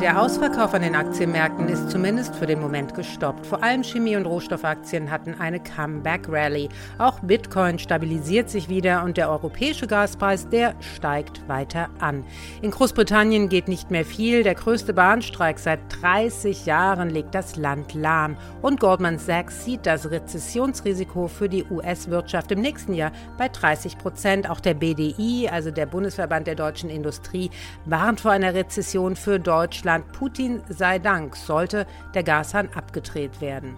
Der 0.00 0.18
Ausverkauf 0.18 0.72
an 0.72 0.80
den 0.80 0.94
Aktienmärkten 0.94 1.68
ist 1.68 1.90
zumindest 1.90 2.34
für 2.34 2.46
den 2.46 2.58
Moment 2.58 2.94
gestoppt. 2.94 3.44
Vor 3.44 3.62
allem 3.62 3.84
Chemie- 3.84 4.16
und 4.16 4.24
Rohstoffaktien 4.24 5.10
hatten 5.10 5.34
eine 5.38 5.60
Comeback-Rally. 5.60 6.70
Auch 6.96 7.20
Bitcoin 7.20 7.78
stabilisiert 7.78 8.48
sich 8.48 8.70
wieder 8.70 9.04
und 9.04 9.18
der 9.18 9.28
europäische 9.28 9.86
Gaspreis, 9.86 10.48
der 10.48 10.74
steigt 10.80 11.46
weiter 11.48 11.90
an. 11.98 12.24
In 12.62 12.70
Großbritannien 12.70 13.50
geht 13.50 13.68
nicht 13.68 13.90
mehr 13.90 14.06
viel. 14.06 14.42
Der 14.42 14.54
größte 14.54 14.94
Bahnstreik 14.94 15.58
seit 15.58 15.80
30 16.00 16.64
Jahren 16.64 17.10
legt 17.10 17.34
das 17.34 17.56
Land 17.56 17.92
lahm. 17.92 18.38
Und 18.62 18.80
Goldman 18.80 19.18
Sachs 19.18 19.66
sieht 19.66 19.84
das 19.84 20.10
Rezessionsrisiko 20.10 21.28
für 21.28 21.50
die 21.50 21.66
US-Wirtschaft 21.70 22.50
im 22.52 22.62
nächsten 22.62 22.94
Jahr 22.94 23.12
bei 23.36 23.48
30 23.48 23.98
Prozent. 23.98 24.48
Auch 24.48 24.60
der 24.60 24.72
BDI, 24.72 25.50
also 25.52 25.70
der 25.70 25.84
Bundesverband 25.84 26.46
der 26.46 26.54
deutschen 26.54 26.88
Industrie, 26.88 27.50
warnt 27.84 28.20
vor 28.20 28.30
einer 28.30 28.54
Rezession 28.54 29.14
für 29.14 29.29
Deutschland. 29.38 29.90
Russland 29.90 30.12
Putin 30.12 30.62
sei 30.68 30.98
Dank 30.98 31.34
sollte 31.34 31.86
der 32.14 32.22
Gashahn 32.22 32.68
abgedreht 32.74 33.40
werden. 33.40 33.76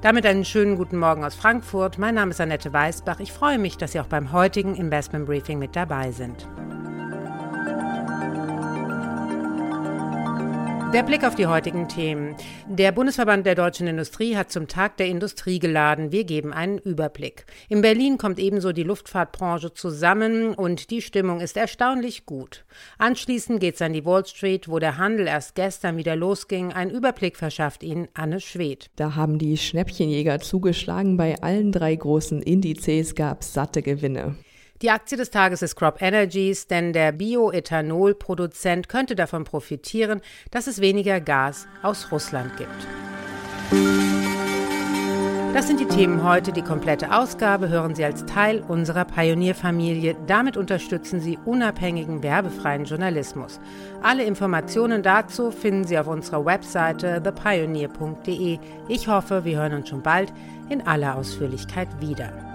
Damit 0.00 0.24
einen 0.24 0.44
schönen 0.44 0.76
guten 0.76 0.96
Morgen 0.96 1.24
aus 1.24 1.34
Frankfurt. 1.34 1.98
Mein 1.98 2.14
Name 2.14 2.30
ist 2.30 2.40
Annette 2.40 2.72
Weißbach. 2.72 3.20
Ich 3.20 3.32
freue 3.32 3.58
mich, 3.58 3.76
dass 3.76 3.92
Sie 3.92 4.00
auch 4.00 4.06
beim 4.06 4.32
heutigen 4.32 4.74
Investment 4.74 5.26
Briefing 5.26 5.58
mit 5.58 5.76
dabei 5.76 6.12
sind. 6.12 6.48
Der 10.92 11.04
Blick 11.04 11.22
auf 11.22 11.36
die 11.36 11.46
heutigen 11.46 11.86
Themen. 11.86 12.34
Der 12.68 12.90
Bundesverband 12.90 13.46
der 13.46 13.54
deutschen 13.54 13.86
Industrie 13.86 14.36
hat 14.36 14.50
zum 14.50 14.66
Tag 14.66 14.96
der 14.96 15.06
Industrie 15.06 15.60
geladen. 15.60 16.10
Wir 16.10 16.24
geben 16.24 16.52
einen 16.52 16.78
Überblick. 16.78 17.46
In 17.68 17.80
Berlin 17.80 18.18
kommt 18.18 18.40
ebenso 18.40 18.72
die 18.72 18.82
Luftfahrtbranche 18.82 19.72
zusammen 19.72 20.52
und 20.52 20.90
die 20.90 21.00
Stimmung 21.00 21.40
ist 21.40 21.56
erstaunlich 21.56 22.26
gut. 22.26 22.64
Anschließend 22.98 23.60
geht 23.60 23.76
es 23.76 23.82
an 23.82 23.92
die 23.92 24.04
Wall 24.04 24.26
Street, 24.26 24.68
wo 24.68 24.80
der 24.80 24.98
Handel 24.98 25.28
erst 25.28 25.54
gestern 25.54 25.96
wieder 25.96 26.16
losging. 26.16 26.72
Ein 26.72 26.90
Überblick 26.90 27.36
verschafft 27.36 27.84
Ihnen 27.84 28.08
Anne 28.14 28.40
Schwedt. 28.40 28.90
Da 28.96 29.14
haben 29.14 29.38
die 29.38 29.58
Schnäppchenjäger 29.58 30.40
zugeschlagen. 30.40 31.16
Bei 31.16 31.40
allen 31.40 31.70
drei 31.70 31.94
großen 31.94 32.42
Indizes 32.42 33.14
gab 33.14 33.44
satte 33.44 33.82
Gewinne. 33.82 34.34
Die 34.82 34.90
Aktie 34.90 35.18
des 35.18 35.28
Tages 35.28 35.60
ist 35.60 35.76
Crop 35.76 36.00
Energies, 36.00 36.66
denn 36.66 36.94
der 36.94 37.12
Bioethanolproduzent 37.12 38.88
könnte 38.88 39.14
davon 39.14 39.44
profitieren, 39.44 40.22
dass 40.50 40.66
es 40.66 40.80
weniger 40.80 41.20
Gas 41.20 41.68
aus 41.82 42.10
Russland 42.10 42.56
gibt. 42.56 42.86
Das 45.52 45.66
sind 45.66 45.80
die 45.80 45.86
Themen 45.86 46.24
heute. 46.24 46.52
Die 46.52 46.62
komplette 46.62 47.14
Ausgabe 47.14 47.68
hören 47.68 47.94
Sie 47.94 48.04
als 48.04 48.24
Teil 48.24 48.62
unserer 48.66 49.04
Pionierfamilie. 49.04 50.16
Damit 50.26 50.56
unterstützen 50.56 51.20
Sie 51.20 51.38
unabhängigen, 51.44 52.22
werbefreien 52.22 52.86
Journalismus. 52.86 53.60
Alle 54.00 54.24
Informationen 54.24 55.02
dazu 55.02 55.50
finden 55.50 55.84
Sie 55.84 55.98
auf 55.98 56.06
unserer 56.06 56.46
Webseite 56.46 57.22
thepioneer.de. 57.22 58.58
Ich 58.88 59.08
hoffe, 59.08 59.44
wir 59.44 59.58
hören 59.58 59.74
uns 59.74 59.90
schon 59.90 60.02
bald 60.02 60.32
in 60.70 60.80
aller 60.86 61.16
Ausführlichkeit 61.16 61.88
wieder. 62.00 62.49